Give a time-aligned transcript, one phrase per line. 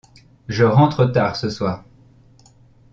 [0.47, 1.83] Je rentre tard ce soir.